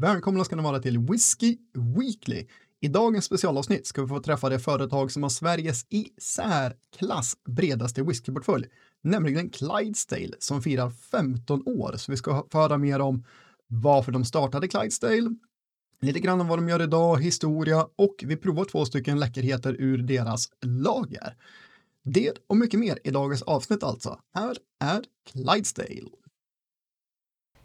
[0.00, 1.56] Välkomna ska ni vara till Whiskey
[1.96, 2.46] Weekly.
[2.80, 8.02] I dagens specialavsnitt ska vi få träffa det företag som har Sveriges i särklass bredaste
[8.02, 8.66] whiskyportfölj,
[9.02, 11.94] nämligen Clydesdale som firar 15 år.
[11.96, 13.24] Så vi ska få höra mer om
[13.66, 15.34] varför de startade Clydesdale,
[16.00, 19.98] lite grann om vad de gör idag, historia och vi provar två stycken läckerheter ur
[19.98, 21.36] deras lager.
[22.04, 24.18] Det och mycket mer i dagens avsnitt alltså.
[24.34, 26.10] Här är Clydesdale.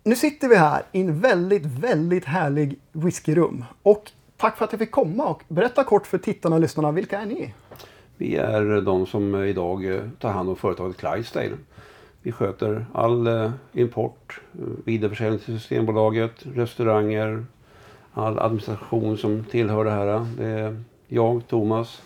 [0.05, 3.65] Nu sitter vi här i en väldigt, väldigt härlig whiskyrum.
[3.83, 7.19] Och tack för att jag fick komma och berätta kort för tittarna och lyssnarna, vilka
[7.19, 7.53] är ni?
[8.17, 11.57] Vi är de som idag eh, tar hand om företaget Clydesdale.
[12.21, 17.45] Vi sköter all eh, import, eh, vidareförsäljning till Systembolaget, restauranger,
[18.13, 20.27] all administration som tillhör det här.
[20.37, 22.01] Det är jag, Thomas.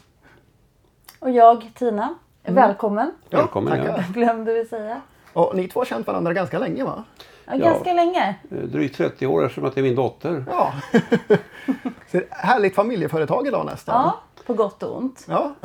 [1.20, 2.16] Och jag, Tina.
[2.44, 3.12] Välkommen.
[3.30, 3.78] Ja, Välkommen.
[3.78, 3.98] tackar.
[3.98, 4.14] Ja.
[4.14, 5.02] Glömde vi säga.
[5.38, 7.04] Och ni två har känt varandra ganska länge va?
[7.46, 8.36] Ja, ganska länge.
[8.52, 10.46] Eh, Drygt 30 år eftersom att det är min dotter.
[10.50, 10.74] Ja.
[12.12, 13.96] Så härligt familjeföretag idag nästan.
[13.96, 15.26] Ja, på gott och ont.
[15.30, 15.56] Ja.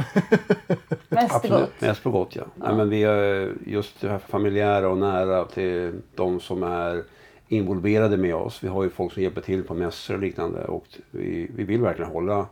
[1.09, 1.81] Mest Absolut, gott.
[1.81, 2.43] mest på gott ja.
[2.55, 7.05] Nej, men vi är just det här familjära och nära till de som är
[7.49, 8.63] involverade med oss.
[8.65, 11.81] Vi har ju folk som hjälper till på mässor och liknande och vi, vi vill
[11.81, 12.47] verkligen hålla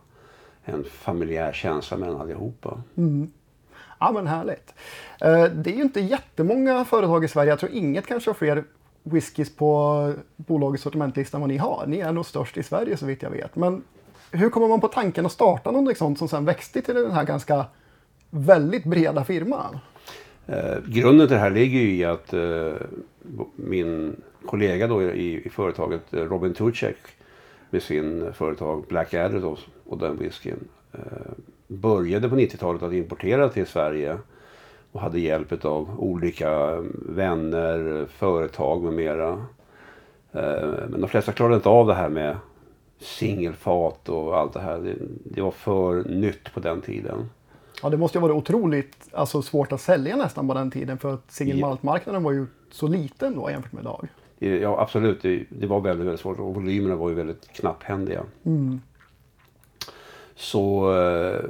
[0.65, 2.83] en familjär känsla mellan allihopa.
[4.01, 4.75] Ja men härligt.
[5.21, 7.51] Eh, det är ju inte jättemånga företag i Sverige.
[7.51, 8.65] Jag tror inget kanske har fler
[9.03, 11.85] whiskys på bolagets sortimentlista än vad ni har.
[11.87, 13.57] Ni är nog störst i Sverige så vitt jag vet.
[13.57, 13.83] Men
[14.31, 17.25] hur kommer man på tanken att starta någonting sånt som sen växte till den här
[17.25, 17.65] ganska
[18.31, 19.79] väldigt breda firman?
[20.47, 22.73] Eh, grunden till det här ligger ju i att eh,
[23.57, 26.97] min kollega då i, i företaget eh, Robin Tuchek
[27.71, 31.01] med sin företag Blackadder och den whiskyn eh,
[31.71, 34.19] började på 90-talet att importera till Sverige
[34.93, 39.29] och hade hjälp av olika vänner, företag med mera.
[40.33, 42.37] Eh, men de flesta klarade inte av det här med
[42.99, 44.95] singelfat och allt det här.
[45.25, 47.29] Det, var för nytt på den tiden.
[47.83, 51.15] Ja, det måste ju vara otroligt alltså, svårt att sälja nästan på den tiden för
[51.15, 51.67] att single Ja.
[51.67, 54.09] malt-marknaden var ju så liten då jämfört med idag.
[54.39, 58.23] Ja absolut, det, var väldigt, väldigt svårt och volymerna var ju väldigt knapphändiga.
[60.41, 61.45] Så eh,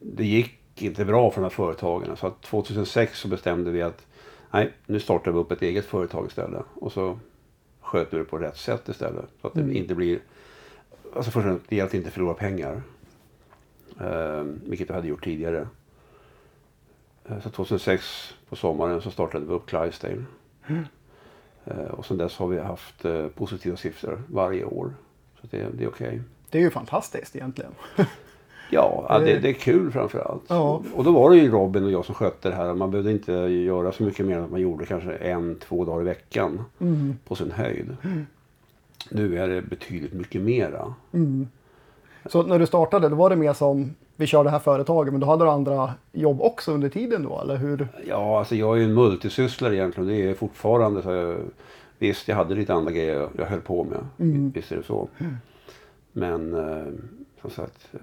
[0.00, 2.16] det gick inte bra för de här företagen.
[2.16, 4.06] Så att 2006 så bestämde vi att
[4.50, 6.62] nej, nu startar vi upp ett eget företag istället.
[6.74, 7.18] Och så
[7.80, 9.24] sköter vi det på rätt sätt istället.
[9.40, 10.18] Så att det inte blir...
[11.16, 12.82] Alltså först och det gäller att inte förlora pengar.
[14.00, 15.68] Eh, vilket vi hade gjort tidigare.
[17.24, 20.24] Eh, Så 2006 på sommaren så startade vi upp Clydesdale.
[21.64, 24.94] Eh, Och sen dess har vi haft eh, positiva siffror varje år.
[25.40, 26.22] Så det, det är okej.
[26.50, 27.72] Det är ju fantastiskt egentligen.
[28.70, 30.42] Ja, det, det är kul framförallt.
[30.48, 30.82] Ja.
[30.94, 32.74] Och då var det ju Robin och jag som skötte det här.
[32.74, 36.00] Man behövde inte göra så mycket mer än att man gjorde kanske en, två dagar
[36.00, 36.64] i veckan
[37.24, 37.96] på sin höjd.
[39.10, 40.94] Nu är det betydligt mycket mera.
[42.26, 45.20] Så när du startade, då var det mer som vi kör det här företaget, men
[45.20, 47.88] då hade du andra jobb också under tiden då, eller hur?
[48.06, 50.08] Ja, alltså jag är ju en multisysslare egentligen.
[50.08, 51.02] Det är fortfarande.
[51.02, 51.36] Så jag,
[51.98, 53.98] visst, jag hade lite andra grejer jag, höll på med.
[54.54, 55.08] Visst är det så.
[56.12, 56.86] Men eh,
[57.40, 57.98] som sagt, eh,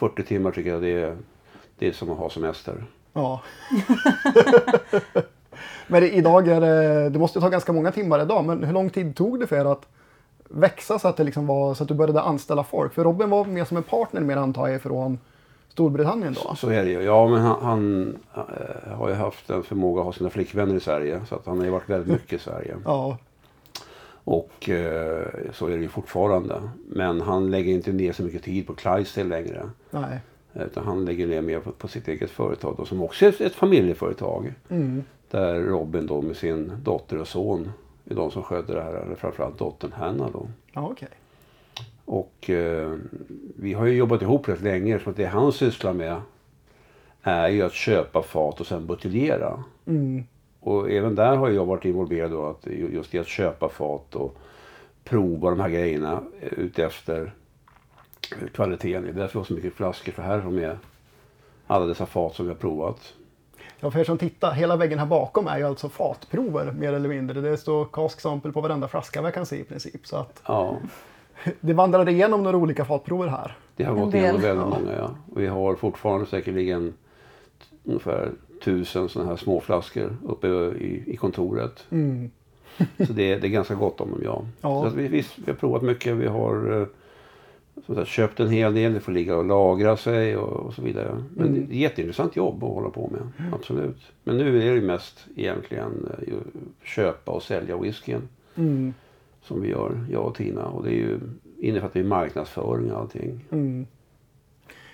[0.00, 1.16] 40 timmar tycker jag det är,
[1.78, 2.84] det är som att ha semester.
[3.12, 3.40] Ja.
[5.86, 9.16] men idag är det, det måste ta ganska många timmar idag, men hur lång tid
[9.16, 9.86] tog det för er att
[10.48, 12.94] växa så att det liksom var så att du började anställa folk?
[12.94, 15.18] För Robin var mer som en partner mer antar jag från
[15.68, 16.54] Storbritannien då?
[16.54, 17.02] Så är det ju.
[17.02, 20.80] Ja, men han, han eh, har ju haft en förmåga att ha sina flickvänner i
[20.80, 21.20] Sverige.
[21.28, 22.76] Så att han har ju varit väldigt mycket i Sverige.
[22.84, 23.18] Ja,
[24.30, 26.62] Och eh, så är det ju fortfarande.
[26.88, 29.70] Men han lägger inte ner så mycket tid på Clydesdale längre.
[29.90, 30.66] nej.
[30.66, 33.54] Utan han lägger ner mer på, på sitt eget företag då, som också är ett,
[33.54, 34.52] familjeföretag.
[35.30, 37.72] Där Robin då med sin dotter och son
[38.04, 38.94] är de som sköter det här.
[38.94, 40.48] Eller framförallt dottern Hanna då.
[40.72, 41.08] Ja, okej.
[42.04, 42.96] Och eh,
[43.56, 45.00] vi har ju jobbat ihop rätt länge.
[45.04, 46.20] Att det han sysslar med
[47.22, 49.64] är ju att köpa fat och sen buteljera.
[50.60, 54.14] Och även där har jag varit involverad då att ju- just i att köpa fat
[54.14, 54.36] och
[55.04, 57.32] prova de här grejerna eh, utefter
[58.54, 59.02] kvaliteten.
[59.02, 60.12] Det är därför vi har så mycket flaskor.
[60.12, 60.76] För här har med
[61.66, 63.14] alla dessa fat som vi har provat.
[63.80, 67.08] Ja, för er som tittar, hela väggen här bakom är ju alltså fatprover mer eller
[67.08, 67.40] mindre.
[67.40, 70.06] Det står cask sample på varenda flaska vad jag kan se i princip.
[70.06, 70.76] Så att Ja,
[71.60, 73.56] det vandrade igenom några olika fatprover här.
[73.76, 74.92] det har gått igenom väldigt många.
[74.98, 75.10] Ja.
[75.36, 76.94] Vi har fortfarande säkerligen
[77.84, 78.32] ungefär
[78.64, 81.86] tusen sådana här små flaskor uppe i, i kontoret.
[83.06, 84.44] Så det, är- det är ganska gott om dem, ja.
[84.60, 84.90] Ja.
[84.90, 86.16] Så vi, vi, vi har provat mycket.
[86.16, 86.86] Vi har eh,
[87.94, 88.94] sagt, köpt en hel del.
[88.94, 91.24] Det får ligga och lagra sig och, och så vidare.
[91.36, 93.52] Men det är jätteintressant jobb att hålla på med.
[93.52, 93.96] Absolut.
[94.24, 96.34] Men nu är det ju mest egentligen eh,
[96.84, 98.28] köpa och sälja whiskyn.
[99.42, 100.64] Som vi gör, jag och Tina.
[100.66, 101.18] Och det är ju
[101.58, 103.44] innefattar ju marknadsföring och allting.
[103.50, 103.86] Mm.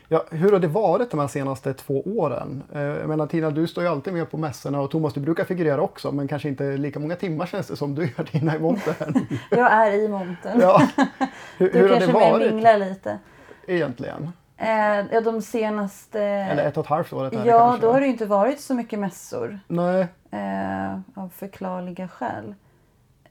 [0.09, 2.63] Ja, hur har det varit de här senaste två åren?
[2.73, 5.45] Eh, Jag menar Tina, du står ju alltid med på mässorna och Thomas, du brukar
[5.45, 8.59] figurera också, men kanske inte lika många timmar känns det som du gör Tina i
[8.59, 9.27] montern.
[9.51, 10.61] Jag är i montern.
[10.61, 10.83] ja.
[11.59, 13.19] Hur, Du hur har det kanske mer varit minglar lite.
[13.67, 14.33] egentligen?
[14.57, 16.21] Eh, ja, de senaste...
[16.23, 17.39] Eller ett och ett halvt året ja,
[17.69, 17.87] kanske?
[17.87, 19.59] då har det ju inte varit så mycket mässor.
[19.69, 20.07] Nej.
[20.31, 22.55] Eh, av förklarliga skäl.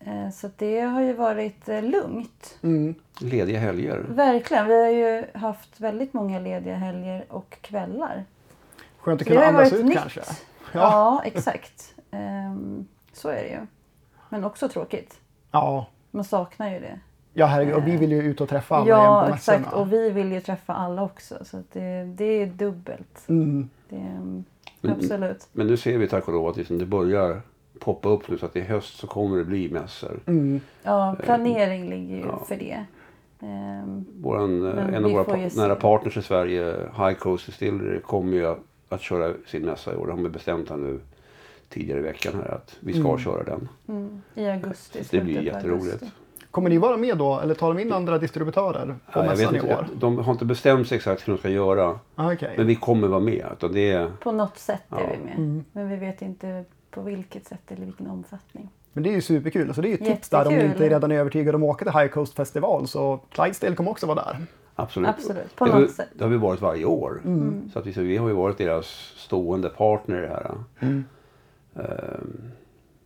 [0.06, 2.58] Eh, så det har ju varit eh, lugnt.
[2.64, 2.96] Mm.
[3.20, 4.06] Lediga helger.
[4.10, 4.68] Verkligen.
[4.68, 8.26] Vi har ju haft väldigt många lediga helger och kvällar.
[9.00, 9.98] Skönt att kunna har andas varit ut nytt.
[9.98, 10.22] kanske.
[10.74, 11.22] Ja, Ja.
[11.26, 11.96] exakt.
[12.12, 13.60] Ehm, så är det ju.
[14.30, 15.20] Men också tråkigt.
[15.52, 15.88] Ja.
[16.12, 17.00] Man saknar ju det.
[17.34, 17.74] Ja, herregud.
[17.76, 19.74] Och vi vill ju ut och träffa alla ja, exakt.
[19.74, 21.46] Och vi vill ju träffa alla också.
[21.46, 23.24] Så att det, det är dubbelt.
[23.28, 23.70] Mm.
[23.90, 23.96] Det,
[24.82, 25.48] Men- absolut.
[25.52, 27.42] Men nu ser vi tack och lov att liksom det börjar
[27.80, 30.20] poppa upp nu så att i höst så kommer det bli mässor.
[30.26, 30.62] Mm.
[30.84, 32.44] Ja, planering ligger ju ja.
[32.48, 32.86] för det.
[33.40, 38.34] Ehm, Våran, eh, en av våra pa- nära partners i Sverige, High Coast Distillery, kommer
[38.34, 40.08] ju att, att köra sin mässa i år.
[40.08, 41.00] Det har bestämt här nu
[41.70, 43.18] tidigare i veckan här att vi ska Mm.
[43.20, 43.70] köra den.
[43.88, 45.04] mm, I augusti.
[45.04, 45.86] Så det blir jätteroligt.
[45.86, 46.06] augusti.
[46.52, 49.62] Kommer ni vara med då, eller tar de in andra distributörer på Ja, mässan i
[49.62, 49.88] år?
[50.00, 52.00] de har inte bestämt sig exakt hur de ska göra.
[52.16, 52.54] Ah, Okej.
[52.58, 53.46] Men vi kommer vara med.
[53.58, 55.08] Utan det är, På något sätt är Ja.
[55.18, 55.34] vi med.
[55.38, 55.64] Mm.
[55.72, 58.70] Men vi vet inte på vilket sätt eller vilken omfattning.
[58.94, 59.74] Men det är ju superkul.
[59.74, 61.70] Så det är ju ett tips där om ni inte redan är övertygade om att
[61.70, 62.88] åka till High Coast Festival.
[62.88, 64.46] Så Clydesdale kommer också vara där.
[64.76, 65.10] absolut.
[65.10, 66.08] Absolut, på det, något sätt.
[66.14, 67.22] det har vi varit varje år.
[67.26, 67.70] Mm.
[67.74, 68.86] Så att vi, så vi har ju varit deras
[69.18, 70.52] stående partner i det här.
[70.80, 71.06] Mm.
[71.76, 72.52] Ehm,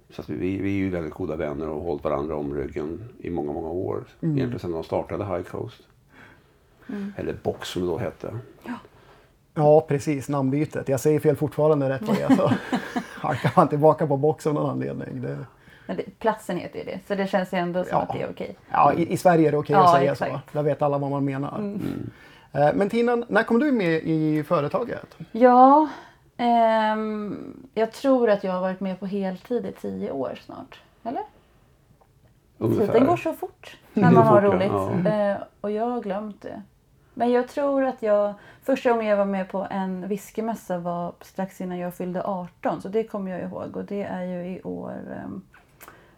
[0.10, 3.04] Så att vi, vi är ju väldigt goda vänner och har hållit varandra om ryggen
[3.20, 4.04] i många, många år.
[4.22, 4.38] Mm.
[4.38, 5.82] Egentligen sedan de startade High Coast.
[6.90, 7.14] Mm.
[7.18, 8.34] Eller Box som det då hette.
[9.54, 10.30] Ja, precis.
[10.30, 10.90] Namnbytet.
[10.90, 12.58] Jag säger fel fortfarande rätt vad det är.
[13.22, 15.22] Halkar man tillbaka på box av någon anledning.
[15.22, 15.38] Det,
[15.88, 18.02] Men det, platsen heter ju det, så det känns ju ändå som Ja.
[18.02, 18.56] att det är okej.
[18.72, 20.32] ja, i, I Sverige är det okej Ja, att säga exakt.
[20.52, 20.58] så.
[20.58, 21.58] Där vet alla vad man menar.
[21.58, 22.10] Mm.
[22.52, 25.16] Eh, Men Tina, när kom du med i företaget?
[25.32, 25.88] Ja,
[26.38, 30.80] ehm, jag tror att jag har varit med på heltid i tio år snart.
[31.04, 31.24] Eller?
[32.60, 34.72] Tiden går så fort när man har roligt.
[35.06, 35.12] Ja.
[35.12, 36.62] Eh, och jag har glömt det.
[37.20, 38.34] Men jag tror att jag...
[38.64, 42.82] Första gången jag var med på en whiskymässa var strax innan jag fyllde 18.
[42.82, 43.78] Så det kommer jag ihåg.
[43.78, 44.94] Och det är ju i år
[45.24, 45.42] ehm,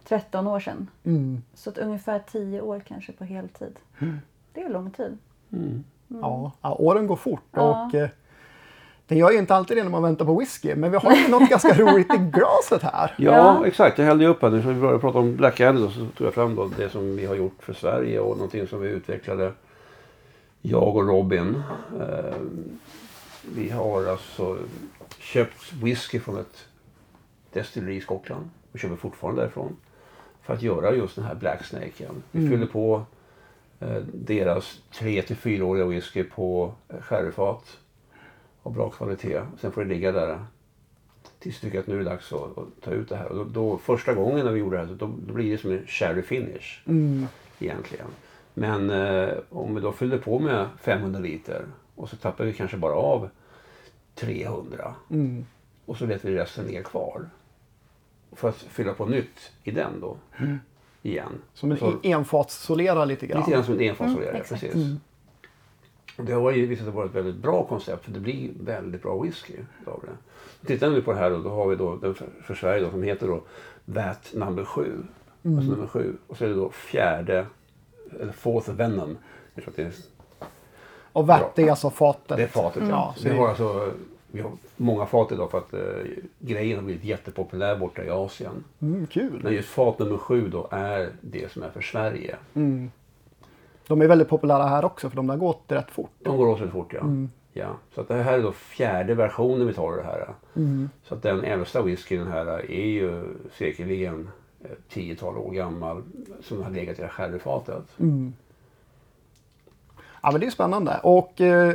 [0.07, 0.87] 13 år sedan.
[1.03, 1.41] Mm.
[1.53, 3.79] Så att ungefär 10 år kanske på heltid.
[4.53, 5.17] Det är lång tid.
[5.53, 5.83] Mm.
[6.07, 7.43] Ja, ja, åren går fort.
[7.51, 7.85] Ja.
[7.85, 8.09] Och, eh,
[9.07, 10.75] det gör ju inte alltid det när man väntar på whisky.
[10.75, 13.15] Men vi har ju något ganska roligt i glaset här.
[13.17, 13.65] Ja, Ja.
[13.67, 13.97] exakt.
[13.97, 14.61] Jag hällde ju upp här nu.
[14.61, 17.15] Så vi började prata om Black Andy då, så tog jag fram då det som
[17.15, 19.51] vi har gjort för Sverige och någonting som vi utvecklade.
[20.61, 21.63] Jag och Robin.
[21.99, 22.35] Eh,
[23.55, 24.57] vi har alltså
[25.19, 26.67] köpt whisky från ett
[27.53, 28.49] destilleri i Skottland.
[28.71, 29.77] Och köper fortfarande därifrån.
[30.41, 32.23] För att göra just den här Black Snaken.
[32.31, 33.05] Vi fyller på
[33.79, 37.77] eh, deras 3 till 4-åriga whisky på eh, sherryfat.
[38.63, 39.41] Av bra kvalitet.
[39.61, 40.45] Sen får det ligga där
[41.39, 43.25] tills tycker att nu är det dags att, att ta ut det här.
[43.25, 45.71] Och då, då, första gången när vi gjorde det här, då, då blir det som
[45.71, 47.27] en sherry finish Mm.
[47.59, 48.07] egentligen.
[48.53, 51.65] Men eh, om vi då fyllde på med 500 liter
[51.95, 53.29] och så tappar vi kanske bara av
[54.15, 55.45] 300 Mm.
[55.85, 57.29] och så lät vi resten ner kvar.
[58.31, 60.17] För att fylla på nytt i den då.
[61.01, 61.31] Igen.
[61.53, 61.99] Som en Så-
[63.05, 63.39] lite grann.
[63.39, 64.75] Lite grann som en enfasolera, Mm, precis.
[66.17, 69.01] Och det har ju visat sig vara ett väldigt bra koncept för det blir väldigt
[69.01, 69.53] bra whisky
[69.85, 70.67] av det.
[70.67, 72.89] Tittar vi på det här då, då har vi då den för, för Sverige då,
[72.91, 73.41] som heter då
[73.85, 75.03] VAT number 7.
[75.45, 76.17] Alltså nummer 7.
[76.27, 77.45] Och så är det då fjärde,
[78.21, 79.17] eller fourth venom.
[79.55, 79.93] Jag tror att det är,
[81.11, 82.37] Och vätt är alltså fatet.
[82.37, 82.83] det är fatet.
[82.89, 83.91] Ja, Så vi har alltså
[84.31, 85.79] vi har många fat idag för att eh,
[86.39, 88.63] grejen har blivit jättepopulär borta i Asien.
[88.81, 89.39] Mm, kul.
[89.43, 92.35] Men just fat nummer 7 då är det som är för Sverige.
[92.53, 92.91] Mm.
[93.87, 96.11] De är väldigt populära här också för de där går åt rätt fort.
[96.19, 97.01] De går åt väldigt fort ja.
[97.53, 97.69] ja.
[97.95, 100.27] Så att det här är då fjärde versionen vi tar av det här.
[101.03, 103.23] Så att den äldsta whiskyn här är ju
[103.57, 104.29] säkerligen
[104.89, 106.03] tiotal år gammal.
[106.41, 107.83] Som har legat i sherryfatet.
[110.23, 110.99] Ja men det är spännande.
[111.03, 111.73] Och eh,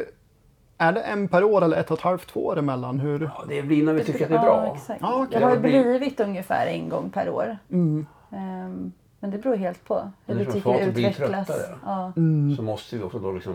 [0.79, 3.01] är det en per år eller ett och ett halvt, två år emellan?
[3.01, 3.21] Hur?
[3.23, 4.75] Ja, det blir när vi tycker att det är Ja, bra.
[4.77, 5.01] exakt.
[5.03, 5.27] Ja.
[5.31, 7.59] Det har ju Det blir- blivit ungefär en gång per år.
[7.71, 8.07] Mm.
[8.31, 9.95] Ehm, men det beror helt på
[10.27, 11.47] hur Men blir utvecklas.
[11.47, 11.75] tröttare.
[11.85, 12.13] Ja.
[12.57, 13.55] Så måste vi också då liksom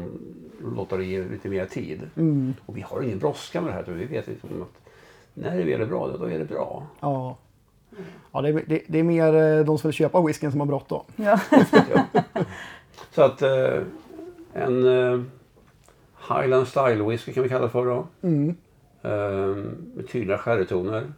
[0.75, 2.01] låta det ge lite mer tid.
[2.17, 2.53] Mm.
[2.65, 3.83] Och vi har ingen brådska med det här.
[3.93, 4.81] Vi vet liksom att
[5.33, 6.83] när det väl är bra, då, då är det bra.
[6.99, 7.35] Ja.
[8.31, 10.67] Ja, det, är, det, det är mer eh, de som vill köpa whiskyn som har
[10.67, 11.03] bråttom.
[11.15, 11.39] Ja.
[13.11, 13.83] Så att eh,
[14.53, 15.21] en eh,
[16.29, 18.07] Highland Style whisky kan vi kalla det för då.
[18.21, 18.55] Mm.
[19.01, 19.11] Eh,
[19.95, 21.13] med tydliga sherrytoner.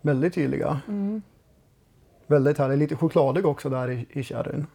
[0.00, 0.80] Väldigt tydliga.
[2.26, 2.78] Väldigt härlig.
[2.78, 4.66] Lite chokladig också där i, i sherryn.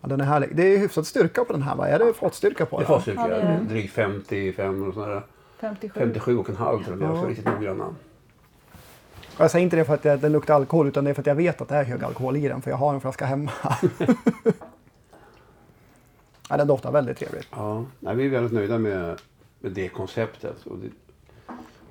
[0.00, 0.56] Ja, den är härlig.
[0.56, 1.88] Det är hyfsad styrka på den här va?
[1.88, 3.00] Är det fatstyrka på Det den?
[3.16, 3.66] Ja, det är det.
[3.68, 5.22] Drygt 55 och sådär.
[5.60, 6.00] 57.
[6.00, 7.16] 57 och en halv tror jag.
[7.16, 7.20] Ja.
[7.20, 7.94] Så riktigt noggranna.
[9.38, 11.26] Jag säger inte det för att det, det luktar alkohol utan det är för att
[11.26, 13.52] jag vet att det är hög alkohol i den för jag har en flaska hemma.
[16.48, 17.48] ja, den doftar väldigt trevligt.
[17.50, 19.20] Ja, nej, vi är väldigt nöjda med,
[19.60, 20.66] med det konceptet.
[20.66, 20.88] Och, det,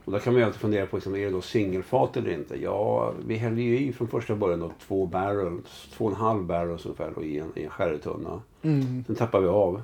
[0.06, 2.62] och där kan man ju alltid fundera på, liksom, är det då singelfat eller inte?
[2.62, 6.44] Ja, vi hällde ju i från första början då, två barrels, två och en halv
[6.44, 8.42] barrels ungefär då, i en, i en sherrytunna.
[8.62, 9.04] Mm.
[9.08, 9.82] Sen tappar vi av.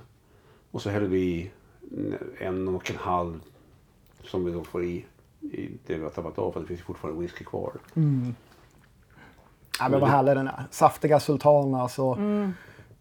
[0.71, 1.51] Och så häller vi i
[2.39, 3.39] en och en halv
[4.23, 5.05] som vi då får i,
[5.41, 7.73] i det vi har tappat av för det finns ju fortfarande whisky kvar.
[7.95, 8.35] Mm.
[9.79, 10.63] Ja, men vad härlig den är.
[10.71, 11.87] Saftiga sultana.
[11.89, 12.17] Så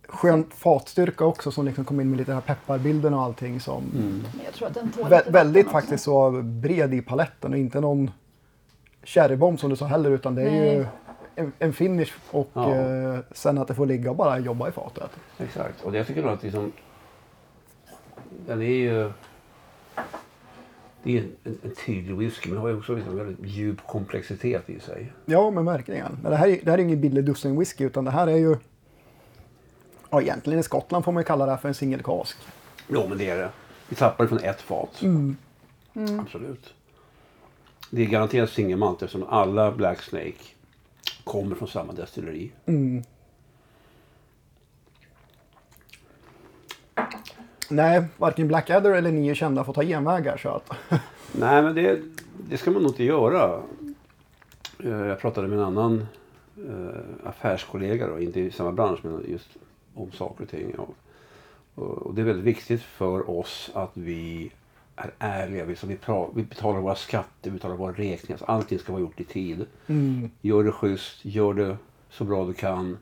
[0.08, 3.60] Skön fatstyrka också som liksom kom in med lite den här pepparbilden och allting.
[3.60, 5.72] Som Men jag tror att den tål vä- väldigt också.
[5.72, 8.10] faktiskt så bred i paletten och inte någon
[9.02, 10.86] cherrybomb som du sa heller utan det är ju Nej.
[11.34, 12.74] en, en finish och Ja.
[12.74, 15.10] eh, sen att det får ligga och bara jobba i fatet.
[15.38, 15.82] Exakt.
[15.84, 16.72] Och det jag tycker nog att liksom,
[18.46, 19.12] den är ju...
[21.02, 25.12] Det är en, en tydlig whisky men har också liksom väldigt djup komplexitet i sig.
[25.26, 26.18] Ja, men verkligen.
[26.22, 28.36] Men det här, är- det här är ingen billig dussin whisky utan det här är
[28.36, 28.56] ju...
[30.10, 32.36] Ja, egentligen i Skottland får man ju kalla det här för en single cask.
[32.88, 33.50] Jo men det är det.
[33.88, 35.02] Vi tappar det från ett fat.
[35.02, 35.36] Mm.
[36.20, 36.74] Absolut.
[37.90, 40.34] Det är garanterat singelmalt eftersom alla Black Snake
[41.24, 42.52] kommer från samma destilleri.
[42.66, 43.02] Mm.
[47.70, 50.70] Nej, varken Blackadder eller ni är kända för att ta genvägar så att...
[51.32, 52.00] Nej, men det,
[52.48, 53.62] det ska man nog inte göra.
[54.84, 56.06] Eh, Jag pratade med en annan
[56.56, 59.48] eh, affärskollega, då, inte i samma bransch, men just
[59.94, 60.74] om saker och ting.
[60.74, 60.94] Och,
[61.74, 64.50] och, det är väldigt viktigt för oss att vi
[64.96, 65.64] är ärliga.
[65.64, 65.98] Vi, vi,
[66.34, 68.38] vi betalar våra skatter, vi betalar våra räkningar.
[68.38, 69.66] Så allting ska vara gjort i tid.
[69.86, 70.30] Mm.
[70.40, 71.76] Gör det schysst, gör det
[72.10, 72.98] så bra du kan.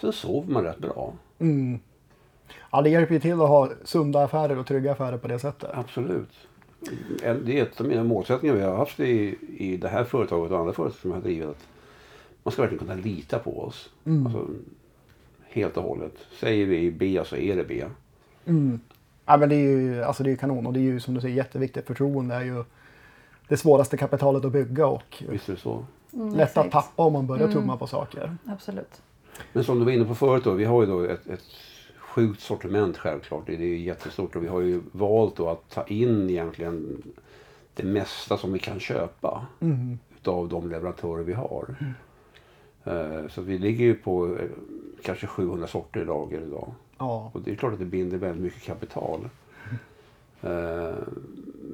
[0.00, 1.12] Sen sover man rätt bra.
[1.38, 1.80] Mm.
[2.70, 5.70] Ja, det hjälper ju till att ha sunda affärer och trygga affärer på det sättet.
[5.74, 6.30] Absolut.
[7.20, 10.58] Det är ett av mina målsättningar vi har haft i, i det här företaget och
[10.58, 11.48] andra företag som jag har drivit.
[11.48, 11.56] Att
[12.42, 13.90] man ska verkligen kunna lita på oss.
[14.04, 14.46] Alltså,
[15.44, 16.14] helt och hållet.
[16.40, 17.84] Säger vi B så är det B.
[18.44, 18.80] Mm.
[19.26, 21.20] Ja, men det är ju alltså det är kanon och det är ju som du
[21.20, 21.86] säger jätteviktigt.
[21.86, 22.64] Förtroende är ju
[23.48, 25.84] det svåraste kapitalet att bygga och Visst är det så.
[26.12, 26.72] Mm, lätt att exakt.
[26.72, 28.36] tappa om man börjar tumma på saker.
[28.46, 29.02] Absolut.
[29.52, 31.44] Men som du var inne på förut då, vi har ju då ett, ett
[32.16, 33.42] sjukt sortiment självklart.
[33.46, 37.02] Det är jättestort och vi har ju valt då att ta in egentligen
[37.74, 39.98] det mesta som vi kan köpa Mm.
[40.16, 41.74] utav de leverantörer vi har.
[42.84, 44.48] Eh, Så vi ligger ju på eh,
[45.02, 46.72] kanske 700 sorter i lager idag.
[46.98, 47.30] Ja.
[47.34, 49.20] Och det är klart att det binder väldigt mycket kapital.
[50.42, 50.94] Eh,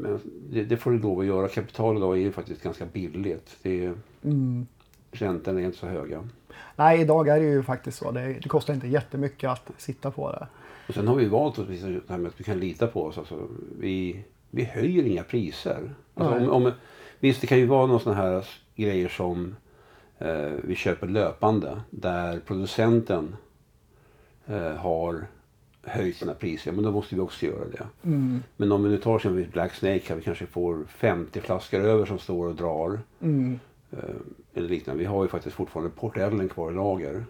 [0.00, 0.20] Men
[0.50, 1.48] det, det får du lov att göra.
[1.48, 3.56] Kapital idag är ju faktiskt ganska billigt.
[3.62, 3.94] Det är,
[4.24, 4.66] Mm.
[5.12, 6.28] räntorna är inte så höga.
[6.76, 8.10] Nej, idag är det ju faktiskt så.
[8.10, 10.46] Det, det kostar inte jättemycket att sitta på det.
[10.88, 13.04] Och sen har vi valt att visa det här med att vi kan lita på
[13.04, 13.18] oss.
[13.18, 15.94] Alltså, vi, vi höjer inga priser.
[16.14, 16.72] Alltså, om, om,
[17.20, 19.56] visst, det kan ju vara några sådana här grejer som
[20.18, 21.80] eh, vi köper löpande.
[21.90, 23.36] Där producenten
[24.46, 25.26] eh, har
[25.82, 26.72] höjt sina priser.
[26.72, 27.86] Men då måste vi också göra det.
[28.04, 28.42] Mm.
[28.56, 32.06] Men om vi nu tar som Black Snake här, vi kanske får 50 flaskor över
[32.06, 33.00] som står och drar.
[33.20, 33.60] Mm.
[33.90, 33.98] Eh,
[34.54, 34.98] eller liknande.
[34.98, 37.24] Vi har ju faktiskt fortfarande Portellen kvar i lager.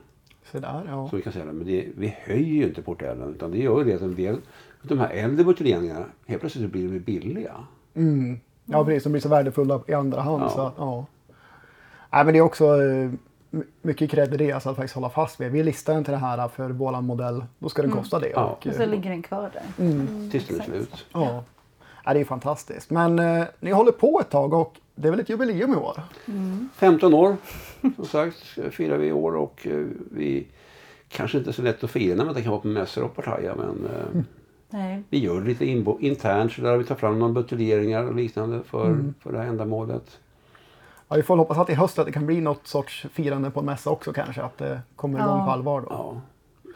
[0.52, 1.09] Så där, ja.
[1.11, 1.52] Så vi kan säga det.
[1.52, 3.35] Men det, vi höjer ju inte Portellen.
[3.35, 4.37] Utan det gör ju det att en del
[4.83, 7.52] de här äldre buteljeringarna helt plötsligt så blir de billiga.
[7.95, 8.41] Mm.
[8.64, 9.02] Ja, precis.
[9.02, 10.43] De blir så värdefulla i andra hand.
[10.43, 10.49] Ja.
[10.49, 11.07] Så, att, ja.
[12.12, 13.11] Nej, men det är också eh,
[13.50, 15.52] my- mycket cred i det, alltså att faktiskt hålla fast vid.
[15.52, 18.29] Vi listar inte det här för våran modell, då ska den kosta det.
[18.31, 18.45] Ja.
[18.45, 19.85] Och, Och så ligger den kvar där.
[19.87, 21.07] mm, Tills den är slut.
[21.12, 21.45] ja.
[22.05, 22.91] Ja, det är fantastiskt.
[22.91, 26.01] Men eh, ni håller på ett tag och det är väl ett jubileum i år?
[26.75, 27.37] 15 år
[27.97, 28.37] som sagt
[28.71, 30.47] firar vi i år och eh, vi
[31.09, 33.87] kanske inte är så lätt att fira när man vara på mässor och partaja men
[33.87, 34.23] eh,
[34.71, 35.03] Nej.
[35.11, 38.63] vi gör det lite inbo- internt så där vi tar fram några buteljeringar och liknande
[38.63, 40.21] för, för det här ändamålet.
[41.09, 43.61] Ja, vi får hoppas att i höst att det kan bli något sorts firande på
[43.61, 44.43] en mässa också kanske.
[44.43, 45.45] Att det kommer igång Ja.
[45.45, 45.87] på allvar då.
[45.91, 46.21] Ja,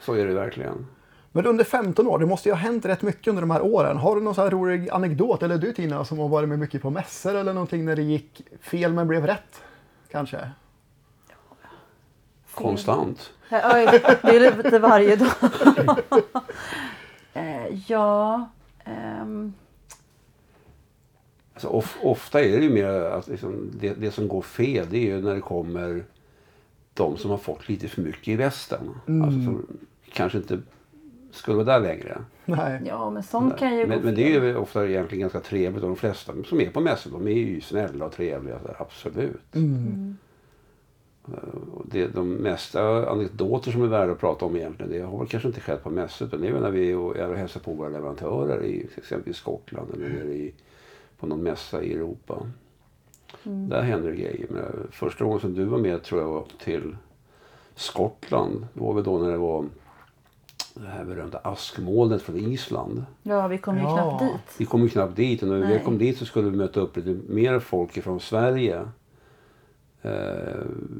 [0.01, 0.85] så är det verkligen.
[1.31, 3.97] Men under 15 år, det måste ju ha hänt rätt mycket under de här åren.
[3.97, 6.81] Har du någon så här rolig anekdot, eller du Tina som har varit med mycket
[6.81, 9.61] på mässor eller någonting när det gick fel men blev rätt?
[10.11, 10.49] Kanske?
[12.53, 13.33] Konstant.
[13.49, 15.29] Det är lite varje dag.
[17.33, 18.49] Eh, ja.
[18.83, 19.53] ehm,
[21.53, 24.97] Alltså, of, ofta är det ju mer att liksom, det, det som går fel det
[24.97, 26.05] är ju när det kommer
[26.93, 28.89] de som har fått lite för mycket i västen.
[29.23, 29.65] Alltså, som
[30.13, 30.59] kanske inte
[31.37, 32.17] skulle vara där längre.
[32.45, 32.81] Nej.
[32.85, 35.83] ja, men sånt kan ju Men, gå men det är ju ofta egentligen ganska trevligt
[35.83, 38.59] och de flesta som är på mässor de är ju snälla och trevliga.
[38.59, 39.55] Så absolut.
[39.55, 40.17] Mm.
[41.27, 45.17] Eh, och det, de mesta anekdoter som är värda att prata om egentligen, det har
[45.19, 47.59] väl kanske inte skett på mässor utan det är väl när vi är och hälsar
[47.59, 50.53] på våra leverantörer i exempelvis Skottland eller nere i,
[51.19, 52.47] på någon mässa i Europa.
[53.43, 53.69] Mm.
[53.69, 54.45] Där händer det grejer.
[54.49, 56.95] Men första gången som du var med tror jag var till
[57.75, 58.67] Skottland.
[58.73, 59.65] Det var väl då när det var
[60.81, 63.05] det här berömda askmolnet från Island.
[63.23, 63.93] Ja, vi kom ju Ja.
[63.97, 64.55] knappt dit.
[64.59, 65.81] Vi kom ju knappt dit och när vi Nej.
[65.85, 68.81] kom dit så skulle vi möta upp lite mer folk från Sverige.
[70.01, 70.11] Eh,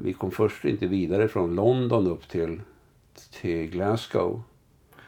[0.02, 2.60] vi kom först inte vidare från London upp till,
[3.40, 4.42] till Glasgow.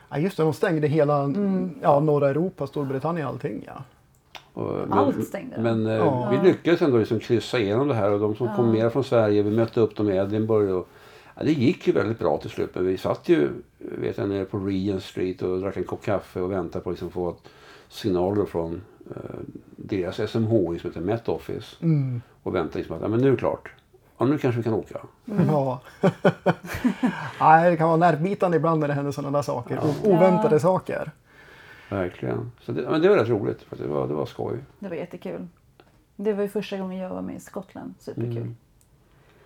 [0.09, 1.71] Ja, just det, de stängde hela Mm.
[1.83, 3.65] ja, norra Europa, Storbritannien och allting.
[3.67, 3.83] Ja.
[4.53, 5.63] Och, Allt stängde de.
[5.63, 6.31] Men eh, Ja.
[6.43, 9.43] vi lyckades ändå liksom kryssa igenom det här och de som kom mer från Sverige,
[9.43, 10.73] vi mötte upp dem i Edinburgh.
[10.73, 10.89] Och,
[11.41, 14.45] ja, det gick ju väldigt bra till slut men vi satt ju vet jag, nere
[14.45, 17.37] på Regent Street och drack en kopp kaffe och väntade på att liksom få
[17.89, 19.17] signaler från eh,
[19.77, 21.77] deras SMHI som heter Met Office.
[21.83, 22.23] Mm.
[22.43, 23.71] Och väntade liksom att ja, men nu är det klart.
[24.19, 25.01] Ja, nu kanske vi kan åka.
[25.25, 25.81] Ja.
[27.41, 29.79] Nej, det kan vara nervbitande ibland när det händer sådana där saker.
[29.79, 31.11] O- Oväntade saker.
[31.91, 32.51] Verkligen.
[32.61, 33.63] Så det, men det var rätt roligt.
[33.63, 34.59] För det, var, det var skoj.
[34.79, 35.47] Det var jättekul.
[36.17, 37.95] Det var ju första gången jag var med i Skottland.
[37.99, 38.37] Superkul.
[38.37, 38.57] Mm.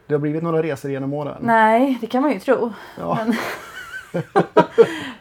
[0.07, 1.37] Det har blivit några resor genom åren.
[1.43, 2.73] Nej, det kan man ju tro.
[2.99, 3.19] Ja.
[3.27, 3.33] Men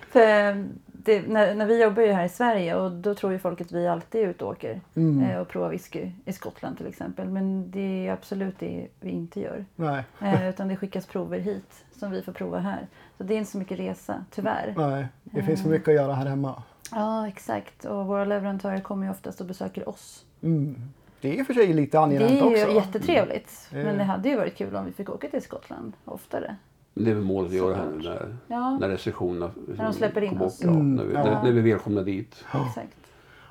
[0.09, 3.61] för det, när, när vi jobbar ju här i Sverige och då tror ju folk
[3.61, 5.29] att vi alltid är ute och åker Mm.
[5.29, 7.27] eh, och provar whisky i Skottland till exempel.
[7.29, 9.65] Men det är absolut det vi inte gör.
[9.75, 12.87] Nej, Eh, utan det skickas prover hit som vi får prova här.
[13.17, 14.73] Så det är inte så mycket resa, tyvärr.
[14.77, 15.07] nej.
[15.23, 16.63] Det finns för mycket att göra här hemma.
[16.91, 17.85] Ja, exakt.
[17.85, 20.25] Och våra leverantörer kommer ju oftast och besöker oss.
[20.43, 20.75] Mm.
[21.23, 22.75] Det är i och för sig lite Det angenämt är ju också.
[22.75, 23.69] jättetrevligt.
[23.71, 23.85] Mm.
[23.85, 26.55] Men det hade ju varit kul om vi fick åka till Skottland oftare.
[26.93, 30.21] Det är väl målet att göra här nu när, Ja, när restriktionerna När de släpper
[30.21, 30.59] in oss.
[30.63, 31.23] Ja, Mm, när, vi, ja.
[31.23, 32.45] när, när vi är välkomna dit.
[32.67, 32.97] exakt.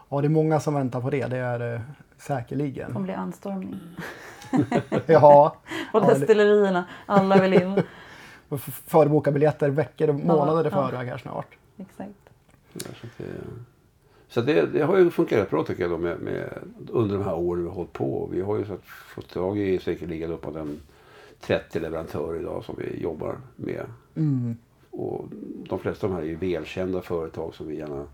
[0.08, 1.26] Ja, det är många som väntar på det.
[1.26, 1.82] Det är det Det
[2.18, 2.92] säkerligen.
[2.92, 3.80] kommer bli anstormning.
[5.06, 5.56] Ja,
[5.92, 6.84] På Ja, det- destillerierna.
[7.06, 7.82] Alla vill in.
[8.86, 10.88] förboka biljetter veckor och månader i ja.
[10.88, 11.56] förväg här snart.
[11.78, 12.10] Exakt.
[14.32, 17.34] Så, det, det, har ju funkat bra tycker jag då med, med, under de här
[17.34, 18.28] åren vi har hållit på.
[18.32, 20.80] Vi har ju så att, fått tag i säkerligen uppåt en
[21.40, 23.84] 30 leverantörer idag som vi jobbar med.
[24.14, 24.56] Mm.
[24.90, 25.24] Och
[25.68, 28.06] de flesta av de här är ju välkända företag som vi gärna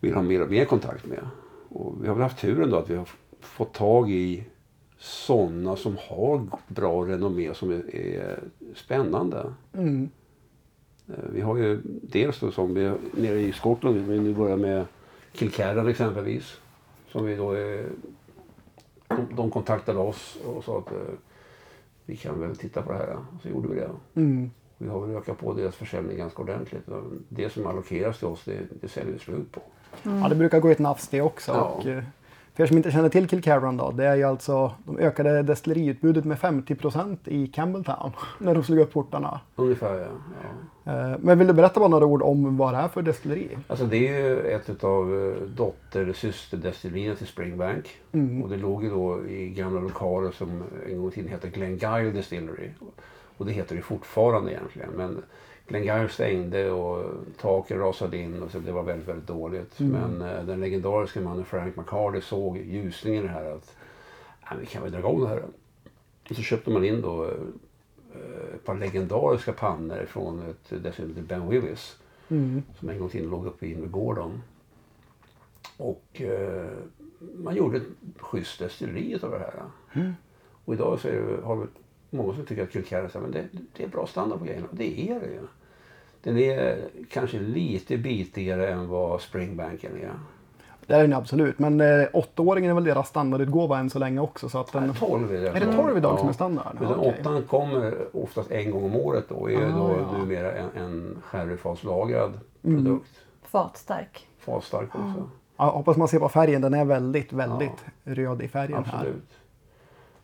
[0.00, 1.28] vill ha mer och mer kontakt med.
[1.68, 3.08] Och vi har väl haft turen då att vi har
[3.40, 4.44] fått tag i
[4.98, 8.40] sådana som har bra renommé som är, är
[8.74, 9.52] spännande.
[9.72, 10.10] Mm.
[11.08, 14.84] Eh, Vi har ju dels då som vi nere i Skottland, vi nu börjar med
[15.32, 16.60] Kilkerran exempelvis.
[17.08, 17.86] Som vi då är,
[19.08, 20.98] de, de kontaktade oss och sa att eh,
[22.04, 23.16] vi kan väl titta på det här.
[23.42, 23.90] Så gjorde vi det.
[24.14, 24.50] Mm.
[24.78, 26.82] Vi har väl ökat på deras försäljning ganska ordentligt.
[27.28, 29.60] Det som allokeras till oss det, det säljer vi slut på.
[30.02, 31.52] Ja, det brukar gå i ett nafs det också.
[31.52, 31.60] Ja.
[31.62, 32.04] Och, eh,
[32.58, 36.24] för er som inte känner till Kilkerran då, det är ju alltså, de ökade destilleriutbudet
[36.24, 39.40] med 50% i Campbelltown när de slog upp portarna.
[39.56, 40.06] Ungefär ja.
[40.84, 40.92] ja.
[40.92, 43.58] Eh, Men vill du berätta bara några ord om vad det är för destilleri?
[43.68, 47.96] Alltså det är ju ett av dotter eller systerdestillerierna till Springbank.
[48.12, 48.42] Mm.
[48.42, 52.12] Och det låg ju då i gamla lokaler som en gång i tiden hette Glengyle
[52.12, 52.70] Distillery.
[53.36, 54.90] Och det heter det fortfarande egentligen.
[54.96, 55.22] Men
[55.68, 57.04] Glengyle stängde och
[57.40, 59.80] taken rasade in och så det var väldigt, väldigt dåligt.
[59.80, 59.92] Mm.
[59.92, 63.76] Men eh, den legendariska mannen Frank McCarty såg ljusningen i det här att
[64.42, 65.42] "Ja, vi kan väl dra igång det här.
[66.30, 71.48] Och så köpte man in då eh, ett par legendariska pannor från ett heter Ben
[71.48, 71.96] Willis
[72.30, 72.62] Mm.
[72.78, 74.42] som en gång till låg uppe i Invergården.
[75.76, 76.66] Och eh,
[77.36, 77.86] man gjorde ett
[78.18, 79.62] schysst destilleri av det här.
[80.64, 81.66] Och idag så är det, har vi
[82.10, 84.66] många som tycker att Kilkerra men det, det är bra standard på grejerna.
[84.70, 85.40] Och det är det ju.
[86.22, 86.78] Den är
[87.10, 90.10] kanske lite bitigare än vad Springbanken är.
[90.86, 94.48] Det är den absolut, men eh, åttaåringen är väl deras standardutgåva än så länge också.
[94.48, 95.48] Så att den, Nej, 12 är det.
[95.48, 96.76] är det 12 idag som är standard?
[96.80, 97.16] Men den Okej.
[97.20, 99.34] åttan kommer oftast en gång om året då.
[99.34, 100.18] Och är Ah, då ja.
[100.18, 102.84] numera en, en sherryfaslagrad Mm.
[102.84, 103.10] produkt.
[103.42, 104.26] Fatstark.
[104.38, 105.30] Fasstark också.
[105.56, 108.94] Ja, hoppas man ser på färgen, den är väldigt, väldigt röd i färgen här.
[108.98, 109.30] Absolut.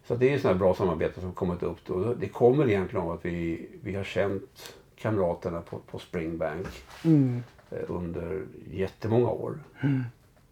[0.06, 1.78] Så det är sådana här bra samarbeten som kommit upp.
[1.86, 2.14] Då.
[2.20, 6.66] Det kommer egentligen av att vi, vi har känt kamraterna på, på Springbank
[7.04, 7.42] Mm.
[7.70, 9.58] eh, under jättemånga år.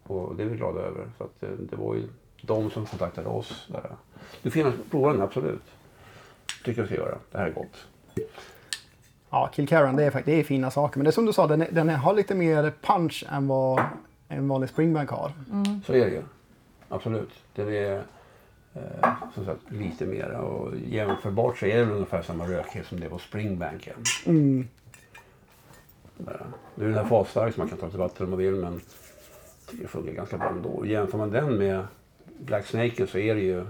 [0.03, 1.09] Och det är vi glada över.
[1.17, 2.03] Så att, eh, det var ju
[2.41, 3.67] de som kontaktade oss.
[3.71, 3.91] Där.
[4.41, 5.63] Du får gärna prova den, absolut.
[6.65, 7.17] tycker jag ska göra.
[7.31, 7.87] Det här är gott.
[9.29, 10.97] Ja, Kilkerran, det är, fakt- det är fina saker.
[10.97, 13.83] Men det är som du sa, den, är, den har lite mer punch än vad
[14.27, 15.31] en vanlig Springbank har.
[15.85, 16.21] Så är det ju.
[16.89, 17.29] Absolut.
[17.55, 18.03] Den är
[19.33, 20.41] som sagt lite mera.
[20.41, 23.95] Och jämförbart så är det väl ungefär samma rökighet som det var Springbanken.
[24.25, 24.67] Mm.
[26.17, 26.45] Där.
[26.75, 28.81] Nu är den här fasstark som man kan ta till vatten om man vill men
[29.71, 30.85] det funkar ganska bra ändå.
[30.85, 31.85] Jämför man den med
[32.39, 33.65] Black Snake så är det ju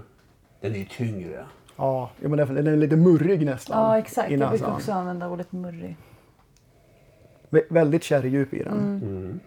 [0.60, 1.44] den är ju tyngre.
[1.76, 3.78] Ja, men den är lite murrig nästan.
[3.82, 4.30] Ja, exakt.
[4.30, 5.96] Jag brukar också använda ordet murrig.
[7.50, 8.78] Vä- Väldigt sherrydjup i den.
[8.78, 9.40] Mm.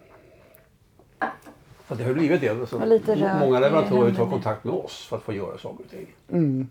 [1.88, 2.66] Så det har blivit det.
[2.66, 5.84] Så Och lite rök många leverantörer tar kontakt med oss för att få göra saker
[5.84, 6.06] och ting.
[6.28, 6.68] Mm.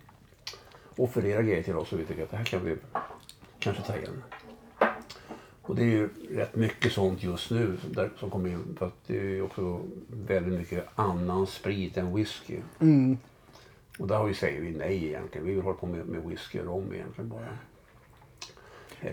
[0.95, 2.75] Offerera grejer till oss och vi tycker att det här kan vi
[3.59, 4.23] kanske ta in.
[5.61, 8.75] Och det är ju rätt mycket sånt just nu som, där, som kommer in.
[8.79, 12.57] För att det är ju också väldigt mycket annan sprit än whisky.
[12.79, 13.17] Mm.
[13.99, 15.47] Och där har vi, säger vi nej egentligen.
[15.47, 17.47] Vi vill hålla på med, med whisky och rom egentligen bara.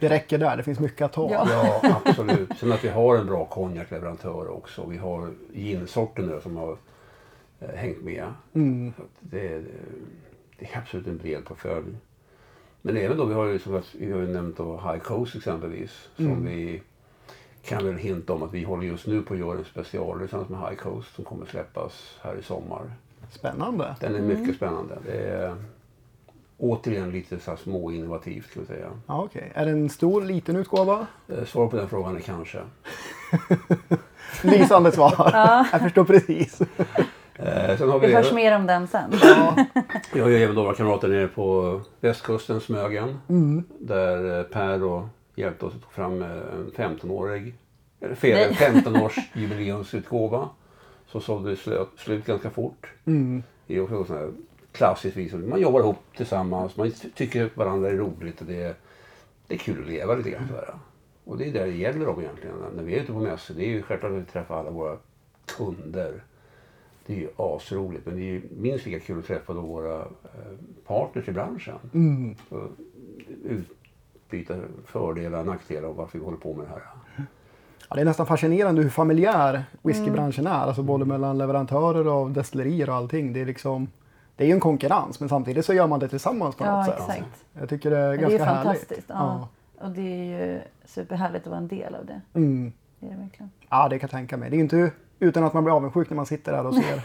[0.01, 1.31] Det räcker där, det finns mycket att ta.
[1.33, 1.47] Ja.
[1.83, 2.51] Ja, absolut.
[2.59, 4.87] Sen att vi har en bra konjakleverantör också.
[4.87, 6.77] Vi har ginsorten som har
[7.61, 8.25] eh, hängt med.
[8.55, 8.92] Mm.
[9.20, 9.64] Det, är-
[10.59, 11.94] det är absolut en bred portfölj.
[12.83, 15.37] Men även då, vi har ju, som att, vi har ju nämnt då High Coast
[15.37, 16.09] exempelvis.
[16.16, 16.44] Som Mm.
[16.44, 16.83] vi
[17.62, 20.49] kan väl hinta om att vi håller just nu på att göra en special tillsammans
[20.49, 22.83] med High Coast som kommer släppas här i sommar.
[23.31, 23.97] Spännande.
[24.01, 24.99] Den är mycket spännande.
[25.07, 25.57] Det är
[26.58, 28.90] återigen lite så här små innovativt kan vi säga.
[29.06, 29.52] Ja, okej.
[29.54, 31.06] Är det en stor, liten utgåva?
[31.28, 32.58] Eh, Svar på den frågan är kanske.
[34.42, 35.30] Lysande svar.
[35.72, 36.60] Jag förstår precis.
[37.38, 39.12] Eh, sen har vi Det hörs mer om den sen.
[39.22, 39.66] Ja.
[40.12, 43.18] Vi har även några kamrater nere på västkusten, Smögen.
[43.28, 43.64] Mm.
[43.78, 47.54] Där eh, Per då hjälpte oss att ta fram eh, en 15-årig,
[48.00, 48.68] eller fel, Nej.
[48.68, 50.48] en 15-års jubileumsutgåva.
[51.06, 52.92] Som sålde slut, slut ganska fort.
[53.04, 53.42] Mm.
[53.66, 55.32] Det är också sån klassiskt vis.
[55.32, 58.74] Man jobbar ihop tillsammans, man ty- tycker varandra är roligt och det är,
[59.46, 60.48] det är kul att leva lite grann.
[60.48, 60.74] sådär.
[61.24, 62.56] Och det är det det gäller om egentligen.
[62.76, 64.96] När vi är ute på mässor, det är ju självklart att vi träffar alla våra
[65.56, 66.22] kunder.
[67.06, 70.00] Det är ju asroligt, men det är ju minst lika kul att träffa då våra
[70.00, 70.06] eh,
[70.87, 71.74] partners i branschen.
[71.94, 72.37] Mm.
[72.48, 72.68] Och
[73.44, 74.54] utbyta
[74.87, 76.82] fördelar, nackdelar och varför vi håller på med det här.
[77.88, 80.50] Ja, det är nästan fascinerande hur familjär whiskybranschen är.
[80.50, 83.32] Alltså både mellan leverantörer och destillerier och allting.
[83.32, 83.88] Det är liksom
[84.37, 86.92] det är ju en konkurrens men samtidigt så gör man det tillsammans på något Ja,
[86.92, 86.94] sätt.
[87.18, 87.44] exakt.
[87.61, 88.64] Jag tycker det är Men det är ganska härligt.
[88.66, 89.07] fantastiskt.
[89.09, 89.49] Ja.
[89.81, 92.20] Och det är ju superhärligt att vara en del av det.
[92.35, 92.73] Mm.
[93.01, 93.51] Det är det verkligen.
[93.70, 94.51] Ja, det kan jag tänka mig.
[94.51, 97.03] Det är inte utan att man blir avundsjuk när man sitter där och ser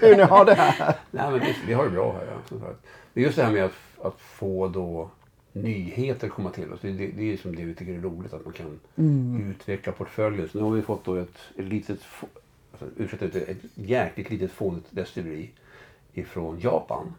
[0.08, 0.94] hur ni har det här.
[1.10, 2.26] Nej, men vi, vi har det bra här.
[2.50, 2.56] Ja,
[3.12, 3.72] det är just det här med att,
[4.02, 5.10] att få då
[5.52, 6.80] nyheter komma till oss.
[6.82, 8.80] Det, det, det är som det vi tycker är roligt, att man kan
[9.50, 10.48] utveckla portföljen.
[10.48, 11.98] Så nu har vi fått då ett, ett litet,
[12.72, 15.50] alltså, ursäkta, ett, ett jäkligt litet fånigt destilleri
[16.12, 17.14] ifrån Japan.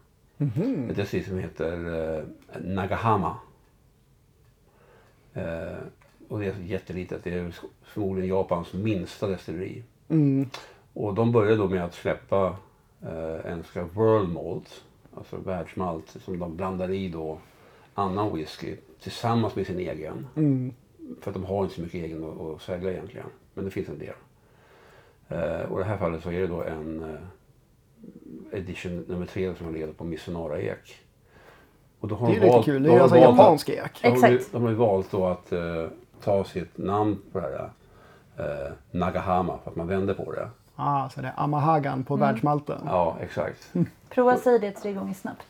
[0.90, 2.24] Ett destilleri som heter eh,
[2.62, 3.38] Nagahama.
[5.34, 5.78] Eh,
[6.28, 7.24] och det är jättelitet.
[7.24, 9.84] Det är förmodligen Japans minsta destilleri.
[10.10, 10.50] Mm.
[10.94, 12.56] Och de började då med att släppa
[13.02, 14.84] eh, en så kallad World Malt,
[15.18, 17.38] alltså världsmalt, som de blandar i då
[17.94, 20.28] annan whisky tillsammans med sin egen.
[20.36, 20.74] Mm.
[21.22, 23.28] För att de har inte så mycket egen att, att sälja egentligen.
[23.54, 24.16] Men det finns en del.
[25.30, 27.20] Eh, och i det här fallet så är det då en eh,
[28.52, 30.96] edition nummer tre som har legat på Missionara-ek.
[32.00, 32.84] Och då har Det är de lite valt- kul.
[32.84, 34.00] Det är alltså de att- japansk ek.
[34.02, 34.52] de har, ju- Exakt.
[34.54, 35.60] de har ju valt då att eh,
[36.24, 37.70] ta sitt namn på det här
[38.38, 40.50] eh, Nagahama för att man vänder på det.
[40.76, 42.28] Ah, så det är Amahagan på Mm.
[42.28, 42.82] världsmalten.
[42.86, 43.74] Ja, exakt.
[44.10, 45.44] Prova säg det tre gånger snabbt.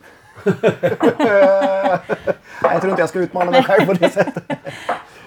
[2.62, 4.44] Jag tror inte jag ska utmana mig själv på det sättet.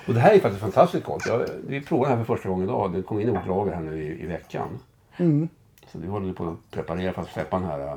[0.08, 1.26] Och det här är faktiskt fantastiskt gott.
[1.26, 2.92] Jag, vi provar det här för första gången idag.
[2.92, 4.68] Det kom in i vårt lager här nu i, i veckan.
[5.16, 5.48] Mm.
[5.94, 7.94] Så vi håller på att preparera för att släppa den här eh,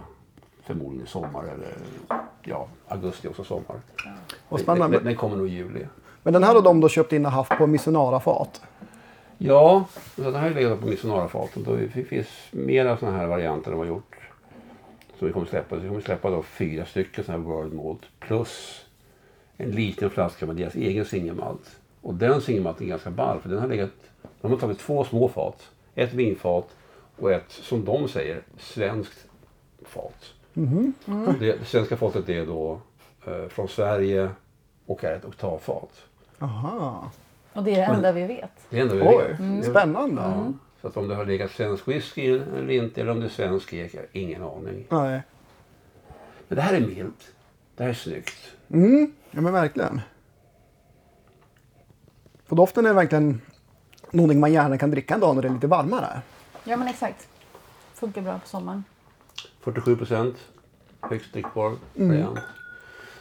[0.63, 1.73] förmodligen i sommar eller
[2.43, 3.79] ja, augusti också sommar.
[4.49, 4.97] Den, spännande.
[4.97, 5.85] den, den kommer nog i juli.
[6.23, 8.61] Men den här har de då köpt in och haft på Missionara-fat.
[9.37, 11.63] Ja, den här är legat på Missionara-faten.
[11.93, 14.15] Det finns mera sådana här varianter vi har gjort.
[15.19, 15.75] Som vi kommer släppa.
[15.75, 18.01] Så vi kommer släppa då fyra stycken sådana här World Malt.
[18.19, 18.85] Plus
[19.57, 21.79] en liten flaska med deras egen singelmalt.
[22.01, 23.39] Och den singelmalten är ganska ball.
[23.39, 23.91] För den har legat,
[24.41, 25.69] de har tagit två små fat.
[25.95, 26.75] Ett vinfat
[27.19, 29.27] och ett, som de säger, svenskt
[29.85, 30.25] fat.
[30.53, 32.81] Det, det svenska fatet är då
[33.27, 34.29] eh, från Sverige
[34.85, 35.91] och är ett oktavfat.
[36.39, 37.11] Aha.
[37.53, 38.51] Och det är det enda vi vet.
[38.69, 39.65] Det är ändå vi Oj, vet.
[39.65, 40.21] spännande.
[40.21, 40.53] Ja.
[40.81, 43.73] Så att om det har legat svensk whisky eller inte, eller om det är svensk
[43.73, 44.85] ek, jag har ingen aning.
[44.89, 45.21] Nej.
[46.47, 47.31] Men det här är milt.
[47.75, 48.35] Det här är snyggt.
[48.69, 50.01] Mm, ja men verkligen.
[52.47, 53.41] På doften är det verkligen
[54.11, 56.21] någonting man gärna kan dricka en dag när det är lite varmare.
[56.67, 57.27] Ja men exakt.
[57.93, 58.83] Funkar bra på sommaren.
[59.59, 60.35] 47 procent.
[61.01, 62.39] Högst drickbar variant.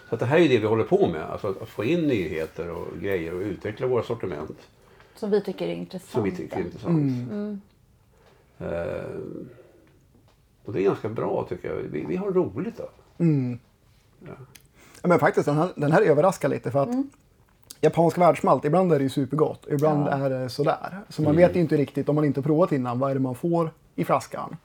[0.08, 1.22] Så att det här är det vi håller på med.
[1.22, 4.58] Alltså att, få in nyheter och grejer och utveckla våra sortiment.
[5.14, 6.10] Som vi tycker är intressant.
[6.10, 7.28] Som vi tycker är intressant.
[8.58, 8.68] Eh,
[10.64, 11.76] och det är ganska bra tycker jag.
[11.76, 12.88] Vi, vi har roligt då.
[15.02, 16.96] Ja, men faktiskt, den här, den här överraskar lite för att
[17.80, 20.10] japansk världsmalt, ibland är det ju supergott, ibland Ja.
[20.10, 20.98] är det sådär.
[21.08, 23.34] Så man vet ju inte riktigt, om man inte provat innan, vad är det man
[23.34, 24.56] får i flaskan.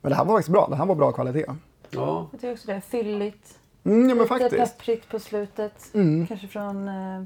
[0.00, 1.46] Men det här var faktiskt bra, det här var bra kvalitet.
[1.90, 3.58] Ja, Jag tycker också det är fylligt.
[3.84, 4.78] Mm, ja, men Lite faktiskt.
[4.78, 5.90] pepprigt på slutet.
[5.94, 6.26] Mm.
[6.26, 7.22] Kanske från eh,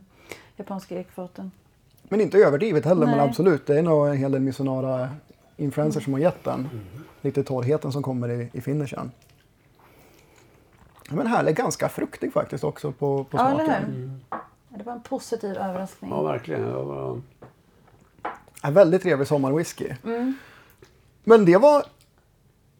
[0.57, 1.51] japanska ekfaten.
[2.03, 3.29] Men inte överdrivet heller, men Nej.
[3.29, 3.67] absolut.
[3.67, 5.09] Det är nog en hel del missionara
[5.57, 6.61] influencers som har gett den.
[6.61, 6.85] Mm.
[7.21, 9.11] Lite torrheten som kommer i, i finishen.
[11.11, 14.21] Men härlig, ganska fruktig faktiskt också på, på smaken.
[14.31, 14.38] Ja,
[14.79, 16.11] Det var en positiv överraskning.
[16.11, 16.63] Ja, verkligen.
[16.63, 17.21] Det var...
[18.63, 19.89] En väldigt trevlig sommarwhisky.
[20.05, 20.35] Mm.
[21.25, 21.85] Men det var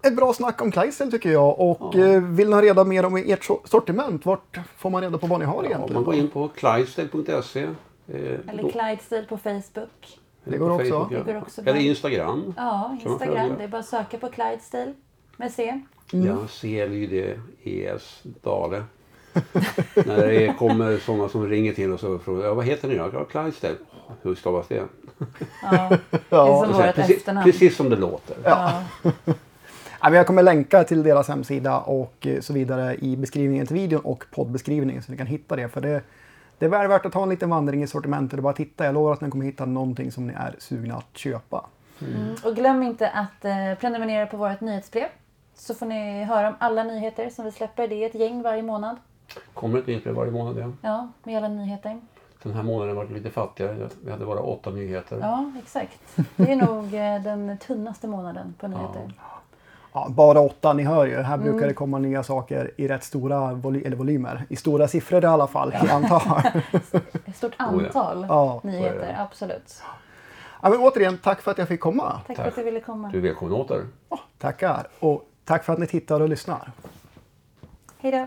[0.03, 1.61] ett bra snack om Clydesdale tycker jag.
[1.61, 2.05] Och Ja.
[2.07, 5.27] eh, vill ni ha reda mer om ert so- sortiment, vart får man reda på
[5.27, 5.95] vad ni har Ja, egentligen?
[5.95, 7.63] man går in på clydesdale.se.
[7.63, 7.71] eh,
[8.49, 10.19] Eller Clydesdale på Facebook.
[10.45, 10.91] Det går på också.
[10.91, 11.19] Facebook, ja.
[11.25, 11.61] Det går också.
[11.61, 12.55] Eller Instagram.
[12.57, 13.53] Ja, Instagram.
[13.59, 14.95] Det är bara att söka på Clydesdale
[15.37, 15.81] med C.
[16.13, 16.27] Mm.
[16.27, 18.85] Ja, C-L-Y-D-E-S Dale.
[20.07, 23.11] När det kommer sådana som ringer till oss och frågar ja, vad heter ni då?
[23.13, 23.75] Ja, Clydesdale.
[24.23, 24.83] Hur stavas det?
[25.63, 27.45] Ja, det Ja, är som vårt precis, efternamn.
[27.45, 28.37] precis som det låter.
[28.45, 28.83] Ja.
[30.03, 34.25] Jag kommer länka till deras hemsida och eh, så vidare i beskrivningen till videon och
[34.31, 35.69] poddbeskrivningen så ni kan hitta det.
[35.69, 36.03] För det,
[36.59, 38.85] det är väl värt att ta en liten vandring i sortimentet och bara titta.
[38.85, 41.67] Jag lovar att ni kommer hitta någonting som ni är sugna att köpa.
[42.01, 42.35] Mm.
[42.45, 45.09] Och glöm inte att eh, prenumerera på vårt nyhetsbrev.
[45.55, 47.89] Så får ni höra om alla nyheter som vi släpper.
[47.89, 48.97] Det är ett gäng varje månad.
[49.55, 50.59] Kommer ett nytt brev varje månad.
[50.59, 50.71] Ja.
[50.83, 52.01] Ja, med alla nyheter.
[52.43, 53.89] Den här månaden var det lite fattigare.
[54.05, 55.19] Vi hade bara åtta nyheter.
[55.23, 56.01] Ja, exakt.
[56.37, 59.13] Det är nog eh, den tunnaste månaden på nyheter.
[59.93, 61.17] Ja, bara åtta, ni hör ju.
[61.17, 61.51] Här Mm.
[61.51, 64.45] brukar det komma nya saker i rätt stora voly- eller volymer.
[64.49, 66.63] I stora siffror i alla fall, jag antar.
[67.27, 67.65] Ett stort ja.
[67.65, 69.21] antal Ja, så är nyheter, det.
[69.21, 69.83] absolut.
[70.63, 72.21] ja, men återigen, tack för att jag fick komma.
[72.27, 72.37] Tack, Tack.
[72.37, 73.09] för att du ville komma.
[73.13, 73.87] Du är välkommen åter.
[74.39, 74.87] Tackar.
[75.01, 76.71] Och tack för att ni tittar och lyssnar.
[77.99, 78.27] Hej då!